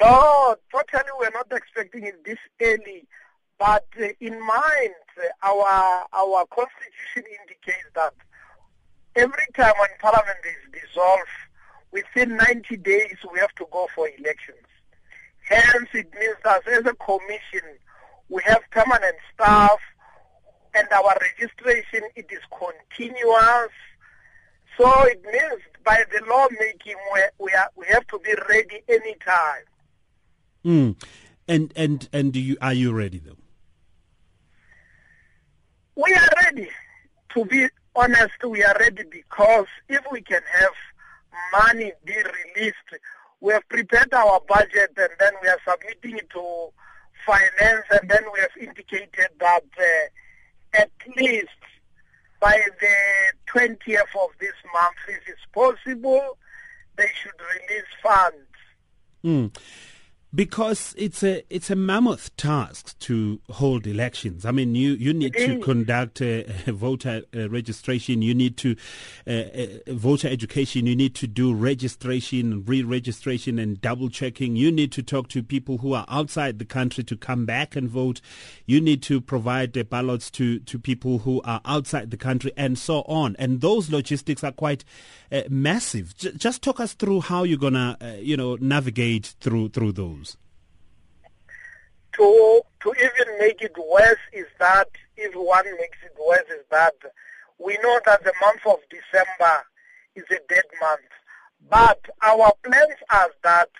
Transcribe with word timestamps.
No, 0.00 0.56
totally 0.70 1.10
we're 1.18 1.30
not 1.30 1.46
expecting 1.52 2.04
it 2.04 2.24
this 2.24 2.38
early. 2.60 3.06
But 3.58 3.86
uh, 4.00 4.08
in 4.20 4.38
mind, 4.38 4.94
uh, 5.16 5.28
our 5.42 6.06
our 6.12 6.44
constitution 6.46 7.24
indicates 7.40 7.88
that 7.94 8.12
every 9.14 9.46
time 9.54 9.72
when 9.78 9.88
parliament 10.00 10.38
is 10.44 10.82
dissolved, 10.82 11.22
within 11.90 12.36
90 12.36 12.76
days 12.78 13.16
we 13.32 13.38
have 13.38 13.54
to 13.54 13.66
go 13.72 13.88
for 13.94 14.08
elections. 14.18 14.66
Hence, 15.48 15.88
it 15.94 16.12
means 16.18 16.36
that 16.44 16.66
as 16.68 16.84
a 16.84 16.94
commission, 16.94 17.78
we 18.28 18.42
have 18.44 18.60
permanent 18.70 19.16
staff, 19.32 19.78
and 20.74 20.86
our 20.92 21.16
registration 21.20 22.02
it 22.16 22.26
is 22.30 22.40
continuous. 22.50 23.72
So 24.76 24.90
it 25.04 25.24
means 25.24 25.62
by 25.84 26.04
the 26.12 26.22
lawmaking, 26.28 26.96
we, 27.14 27.20
we, 27.38 27.52
are, 27.52 27.70
we 27.76 27.86
have 27.86 28.06
to 28.08 28.18
be 28.18 28.34
ready 28.48 28.82
anytime. 28.88 29.64
Mm. 30.66 30.96
And 31.46 31.72
and 31.76 32.08
and 32.12 32.32
do 32.32 32.40
you 32.40 32.56
are 32.60 32.74
you 32.74 32.92
ready 32.92 33.20
though? 33.24 33.38
We 35.94 36.12
are 36.12 36.28
ready. 36.44 36.68
To 37.34 37.44
be 37.44 37.68
honest, 37.94 38.44
we 38.44 38.64
are 38.64 38.76
ready 38.80 39.04
because 39.08 39.66
if 39.88 40.00
we 40.10 40.22
can 40.22 40.42
have 40.58 40.72
money 41.52 41.92
be 42.04 42.14
released, 42.14 42.76
we 43.40 43.52
have 43.52 43.66
prepared 43.68 44.12
our 44.12 44.40
budget 44.48 44.90
and 44.96 45.10
then 45.20 45.32
we 45.40 45.48
are 45.48 45.60
submitting 45.68 46.18
it 46.18 46.30
to 46.30 46.68
finance 47.24 47.84
and 47.90 48.10
then 48.10 48.24
we 48.34 48.40
have 48.40 48.50
indicated 48.60 49.28
that 49.38 49.64
uh, 49.78 50.80
at 50.80 50.90
least 51.16 51.48
by 52.40 52.60
the 52.80 53.58
20th 53.58 54.14
of 54.20 54.30
this 54.40 54.52
month, 54.74 54.96
if 55.08 55.22
it's 55.28 55.40
possible, 55.52 56.36
they 56.96 57.08
should 57.14 57.40
release 57.54 57.86
funds. 58.02 58.46
Mm 59.24 59.50
because 60.34 60.94
it's 60.98 61.22
a 61.22 61.42
it's 61.48 61.70
a 61.70 61.76
mammoth 61.76 62.36
task 62.36 62.98
to 62.98 63.40
hold 63.50 63.86
elections. 63.86 64.44
I 64.44 64.50
mean, 64.50 64.74
you, 64.74 64.92
you 64.92 65.14
need 65.14 65.34
to 65.34 65.58
conduct 65.60 66.20
a, 66.20 66.44
a 66.66 66.72
voter 66.72 67.22
uh, 67.34 67.48
registration. 67.48 68.22
You 68.22 68.34
need 68.34 68.56
to 68.58 68.76
uh, 69.26 69.92
voter 69.92 70.28
education. 70.28 70.86
You 70.86 70.94
need 70.96 71.14
to 71.16 71.26
do 71.26 71.54
registration, 71.54 72.64
re-registration, 72.66 73.58
and 73.58 73.80
double 73.80 74.10
checking. 74.10 74.56
You 74.56 74.70
need 74.70 74.92
to 74.92 75.02
talk 75.02 75.28
to 75.28 75.42
people 75.42 75.78
who 75.78 75.94
are 75.94 76.04
outside 76.08 76.58
the 76.58 76.64
country 76.64 77.04
to 77.04 77.16
come 77.16 77.46
back 77.46 77.74
and 77.74 77.88
vote. 77.88 78.20
You 78.66 78.80
need 78.80 79.02
to 79.04 79.20
provide 79.20 79.72
the 79.72 79.84
ballots 79.84 80.30
to 80.32 80.58
to 80.58 80.78
people 80.78 81.18
who 81.18 81.40
are 81.42 81.60
outside 81.64 82.10
the 82.10 82.16
country, 82.16 82.52
and 82.56 82.78
so 82.78 83.02
on. 83.02 83.36
And 83.38 83.62
those 83.62 83.90
logistics 83.90 84.44
are 84.44 84.52
quite 84.52 84.84
uh, 85.32 85.42
massive. 85.48 86.14
J- 86.16 86.32
just 86.36 86.62
talk 86.62 86.78
us 86.80 86.92
through 86.92 87.22
how 87.22 87.44
you're 87.44 87.58
gonna 87.58 87.96
uh, 88.00 88.06
you 88.18 88.36
know 88.36 88.56
navigate 88.60 89.34
through 89.40 89.70
through 89.70 89.92
those 89.92 90.25
to 92.16 92.60
to 92.80 92.94
even 92.98 93.38
make 93.38 93.62
it 93.62 93.76
worse 93.76 94.24
is 94.32 94.46
that 94.58 94.88
if 95.16 95.34
one 95.34 95.64
makes 95.78 95.98
it 96.04 96.14
worse 96.18 96.48
is 96.50 96.64
that 96.70 96.94
we 97.58 97.76
know 97.82 98.00
that 98.04 98.22
the 98.24 98.32
month 98.40 98.60
of 98.66 98.78
December 98.90 99.64
is 100.14 100.24
a 100.30 100.40
dead 100.48 100.64
month. 100.80 101.10
But 101.70 102.00
our 102.22 102.52
plans 102.62 103.00
are 103.10 103.30
that 103.42 103.70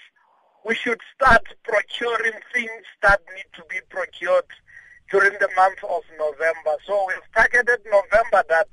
we 0.64 0.74
should 0.74 1.00
start 1.14 1.44
procuring 1.62 2.40
things 2.52 2.84
that 3.02 3.20
need 3.34 3.46
to 3.54 3.62
be 3.68 3.78
procured 3.88 4.44
during 5.10 5.34
the 5.38 5.48
month 5.56 5.78
of 5.84 6.02
November. 6.18 6.76
So 6.86 7.06
we've 7.06 7.32
targeted 7.34 7.80
November 7.86 8.44
that 8.48 8.68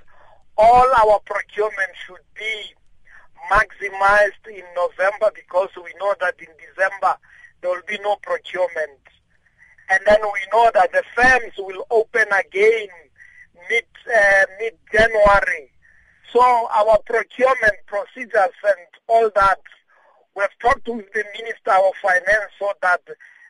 all 0.58 0.88
our 1.04 1.20
procurement 1.26 1.94
should 2.06 2.26
be 2.36 2.74
maximized 3.52 4.48
in 4.48 4.64
November 4.76 5.32
because 5.36 5.70
we 5.76 5.94
know 6.00 6.16
that 6.22 6.36
in 6.40 6.48
December 6.58 7.18
there 7.62 7.72
will 7.72 7.88
be 7.88 8.00
no 8.02 8.16
procurement 8.24 9.00
and 9.94 10.02
then 10.08 10.20
we 10.22 10.40
know 10.52 10.72
that 10.74 10.92
the 10.92 11.04
firms 11.16 11.54
will 11.58 11.86
open 11.92 12.26
again 12.32 12.88
mid 13.70 13.86
uh, 14.08 14.46
mid 14.60 14.74
January. 14.92 15.72
So 16.32 16.42
our 16.42 16.98
procurement 17.06 17.78
procedures 17.86 18.58
and 18.64 18.88
all 19.08 19.30
that, 19.36 19.62
we've 20.36 20.48
talked 20.60 20.88
with 20.88 21.14
the 21.14 21.24
Minister 21.38 21.72
of 21.72 21.94
Finance 22.02 22.52
so 22.58 22.72
that 22.82 23.02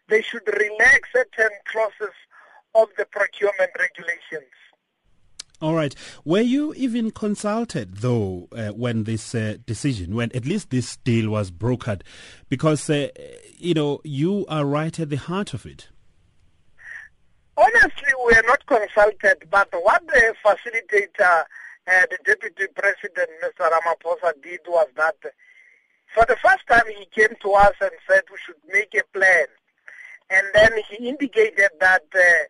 they 0.09 0.21
should 0.21 0.45
relax 0.47 1.09
certain 1.13 1.57
clauses 1.71 2.13
of 2.75 2.89
the 2.97 3.05
procurement 3.05 3.71
regulations. 3.79 4.51
All 5.61 5.75
right. 5.75 5.95
Were 6.25 6.41
you 6.41 6.73
even 6.73 7.11
consulted, 7.11 7.97
though, 7.99 8.49
uh, 8.51 8.71
when 8.71 9.05
this 9.05 9.33
uh, 9.33 9.55
decision, 9.65 10.13
when 10.13 10.29
at 10.35 10.45
least 10.45 10.71
this 10.71 10.97
deal 10.97 11.29
was 11.29 11.51
brokered? 11.51 12.01
Because, 12.49 12.89
uh, 12.89 13.07
you 13.57 13.73
know, 13.73 14.01
you 14.03 14.45
are 14.49 14.65
right 14.65 14.99
at 14.99 15.09
the 15.09 15.15
heart 15.15 15.53
of 15.53 15.65
it. 15.65 15.87
Honestly, 17.55 18.11
we 18.25 18.33
are 18.33 18.43
not 18.47 18.65
consulted, 18.65 19.47
but 19.51 19.69
what 19.83 20.05
the 20.07 20.33
facilitator, 20.43 21.43
uh, 21.87 22.05
the 22.09 22.17
deputy 22.25 22.65
president, 22.75 23.29
Mr. 23.43 23.69
Ramaphosa, 23.69 24.33
did 24.41 24.61
was 24.67 24.87
that 24.95 25.15
for 26.13 26.25
the 26.27 26.35
first 26.37 26.65
time 26.67 26.83
he 26.97 27.05
came 27.05 27.35
to 27.41 27.51
us 27.51 27.73
and 27.81 27.91
said 28.09 28.23
we 28.31 28.37
should 28.45 28.55
make 28.71 28.93
a 28.95 29.03
plan. 29.17 29.45
And 30.29 30.47
then 30.53 30.71
he 30.89 31.09
indicated 31.09 31.69
that 31.79 32.03
uh, 32.15 32.43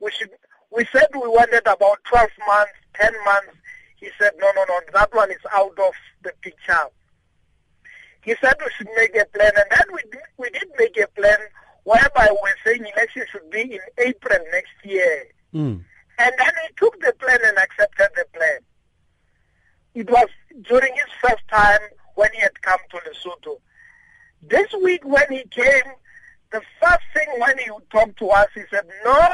we 0.00 0.10
should, 0.10 0.30
we 0.70 0.86
said 0.92 1.06
we 1.14 1.28
wanted 1.28 1.66
about 1.66 2.04
12 2.04 2.28
months, 2.46 2.72
10 2.94 3.12
months. 3.24 3.56
He 3.96 4.10
said, 4.20 4.32
no, 4.38 4.50
no, 4.54 4.64
no, 4.68 4.80
that 4.92 5.14
one 5.14 5.30
is 5.30 5.38
out 5.52 5.78
of 5.78 5.94
the 6.22 6.32
picture. 6.42 6.86
He 8.22 8.34
said 8.40 8.54
we 8.58 8.70
should 8.76 8.88
make 8.96 9.14
a 9.16 9.26
plan, 9.26 9.52
and 9.54 9.66
then 9.70 9.86
we 9.92 10.00
we 10.38 10.48
did 10.50 10.68
make 10.78 10.96
a 10.96 11.06
plan 11.08 11.38
whereby 11.84 12.28
we're 12.30 12.56
saying 12.64 12.86
in 13.72 13.80
April 13.98 14.38
next 14.52 14.72
year. 14.84 15.26
Mm. 15.54 15.84
And 16.18 16.32
then 16.38 16.52
he 16.66 16.74
took 16.76 17.00
the 17.00 17.12
plan 17.18 17.38
and 17.44 17.58
accepted 17.58 18.08
the 18.16 18.24
plan. 18.32 18.58
It 19.94 20.10
was 20.10 20.28
during 20.62 20.92
his 20.94 21.12
first 21.20 21.46
time 21.50 21.80
when 22.14 22.30
he 22.32 22.40
had 22.40 22.60
come 22.62 22.78
to 22.90 22.96
Lesotho. 22.98 23.56
This 24.42 24.72
week 24.82 25.04
when 25.04 25.26
he 25.30 25.44
came, 25.50 25.92
the 26.52 26.62
first 26.80 27.02
thing 27.14 27.26
when 27.38 27.58
he 27.58 27.68
talked 27.90 28.18
to 28.18 28.28
us, 28.28 28.48
he 28.54 28.62
said, 28.70 28.84
no, 29.04 29.28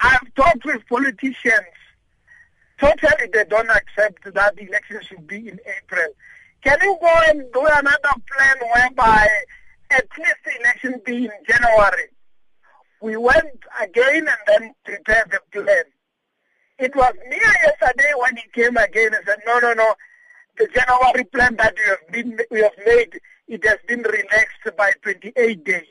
I've 0.00 0.34
talked 0.34 0.64
with 0.64 0.86
politicians. 0.88 1.66
Totally 2.78 3.28
they 3.32 3.44
don't 3.44 3.70
accept 3.70 4.32
that 4.32 4.56
the 4.56 4.68
election 4.68 5.00
should 5.02 5.26
be 5.26 5.48
in 5.48 5.58
April. 5.76 6.08
Can 6.62 6.78
you 6.82 6.96
go 7.00 7.14
and 7.28 7.52
do 7.52 7.66
another 7.66 8.14
plan 8.30 8.56
whereby 8.74 9.28
at 9.90 10.06
least 10.18 10.36
the 10.44 10.60
election 10.60 11.00
be 11.04 11.24
in 11.24 11.32
January. 11.46 12.08
We 13.00 13.16
went 13.16 13.64
again 13.80 14.26
and 14.28 14.38
then 14.46 14.74
prepared 14.84 15.30
the 15.30 15.40
plan. 15.52 15.84
It 16.78 16.94
was 16.94 17.12
near 17.28 17.54
yesterday 17.64 18.12
when 18.16 18.36
he 18.36 18.42
came 18.52 18.76
again 18.76 19.14
and 19.14 19.24
said, 19.26 19.38
no, 19.46 19.58
no, 19.58 19.72
no, 19.72 19.94
the 20.58 20.68
January 20.68 21.24
plan 21.24 21.56
that 21.56 21.74
we 21.76 21.88
have, 21.88 22.12
been, 22.12 22.38
we 22.50 22.60
have 22.60 22.72
made, 22.84 23.20
it 23.46 23.64
has 23.66 23.78
been 23.86 24.02
relaxed 24.02 24.76
by 24.76 24.92
28 25.02 25.64
days. 25.64 25.82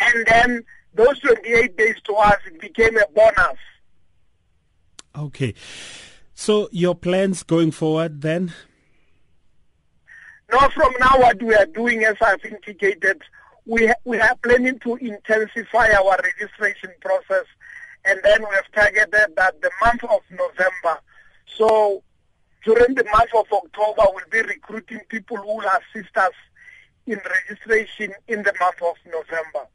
And 0.00 0.26
then 0.26 0.64
those 0.94 1.18
28 1.20 1.76
days 1.76 1.96
to 2.04 2.14
us, 2.14 2.38
it 2.46 2.60
became 2.60 2.96
a 2.96 3.06
bonus. 3.14 3.58
Okay. 5.16 5.54
So 6.34 6.68
your 6.72 6.94
plans 6.94 7.42
going 7.42 7.70
forward 7.70 8.22
then? 8.22 8.52
Now, 10.52 10.68
from 10.70 10.92
now, 10.98 11.18
what 11.18 11.40
we 11.42 11.54
are 11.54 11.66
doing, 11.66 12.04
as 12.04 12.16
I've 12.20 12.44
indicated, 12.44 13.22
we, 13.70 13.88
we 14.04 14.18
are 14.18 14.34
planning 14.42 14.80
to 14.80 14.96
intensify 14.96 15.92
our 15.92 16.18
registration 16.24 16.90
process, 17.00 17.44
and 18.04 18.18
then 18.24 18.40
we 18.40 18.52
have 18.56 18.64
targeted 18.74 19.36
that 19.36 19.62
the 19.62 19.70
month 19.80 20.02
of 20.02 20.22
November. 20.28 21.00
So, 21.56 22.02
during 22.64 22.96
the 22.96 23.04
month 23.04 23.30
of 23.32 23.46
October, 23.52 24.02
we'll 24.12 24.24
be 24.28 24.42
recruiting 24.42 25.00
people 25.08 25.36
who 25.36 25.58
will 25.58 25.68
assist 25.68 26.16
us 26.16 26.32
in 27.06 27.20
registration 27.24 28.12
in 28.26 28.42
the 28.42 28.52
month 28.58 28.82
of 28.82 28.96
November. 29.06 29.68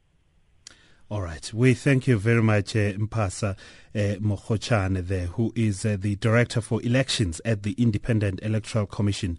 All 1.08 1.22
right. 1.22 1.50
We 1.54 1.72
thank 1.72 2.06
you 2.06 2.18
very 2.18 2.42
much, 2.42 2.76
uh, 2.76 2.92
Mphasa 2.92 3.56
uh, 3.94 5.02
there, 5.02 5.26
who 5.26 5.52
is 5.56 5.86
uh, 5.86 5.96
the 5.98 6.16
Director 6.16 6.60
for 6.60 6.82
Elections 6.82 7.40
at 7.46 7.62
the 7.62 7.72
Independent 7.78 8.40
Electoral 8.42 8.86
Commission 8.86 9.38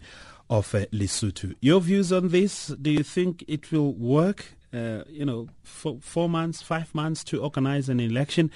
of 0.50 0.74
uh, 0.74 0.86
Lesotho. 0.86 1.54
Your 1.60 1.80
views 1.80 2.12
on 2.12 2.28
this? 2.28 2.68
Do 2.68 2.90
you 2.90 3.02
think 3.02 3.44
it 3.48 3.70
will 3.70 3.92
work? 3.92 4.54
Uh, 4.72 5.02
you 5.08 5.24
know, 5.24 5.48
for 5.62 5.98
four 6.00 6.28
months, 6.28 6.60
five 6.60 6.94
months 6.94 7.24
to 7.24 7.42
organize 7.42 7.88
an 7.88 8.00
election. 8.00 8.50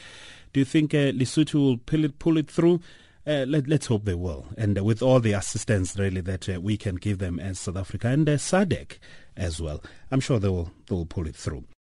Do 0.53 0.61
you 0.61 0.67
think 0.67 0.93
uh, 0.93 1.13
Lesotho 1.13 1.55
will 1.55 1.79
pull 1.79 2.05
it, 2.05 2.19
pull 2.19 2.37
it 2.37 2.51
through? 2.51 2.81
Uh, 3.27 3.45
let, 3.47 3.71
us 3.71 3.87
hope 3.87 4.05
they 4.05 4.15
will. 4.15 4.47
And 4.59 4.77
uh, 4.79 4.85
with 4.85 5.01
all 5.01 5.21
the 5.21 5.33
assistance 5.33 5.97
really 5.97 6.21
that 6.23 6.49
uh, 6.49 6.61
we 6.61 6.77
can 6.77 6.97
give 6.97 7.19
them 7.19 7.39
as 7.39 7.61
South 7.61 7.77
Africa 7.77 8.09
and 8.09 8.29
uh, 8.29 8.33
SADC 8.33 8.99
as 9.37 9.61
well, 9.63 9.83
I'm 10.11 10.21
sure 10.21 10.39
they 10.39 10.49
will, 10.49 10.73
they 10.89 10.95
will 10.95 11.07
pull 11.07 11.27
it 11.27 11.37
through. 11.37 11.65